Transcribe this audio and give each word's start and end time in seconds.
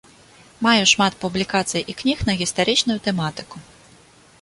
Маю 0.67 0.81
шмат 0.91 1.17
публікацый 1.25 1.81
і 1.93 1.97
кніг 2.01 2.17
на 2.31 2.37
гістарычную 2.43 2.99
тэматыку. 3.09 3.57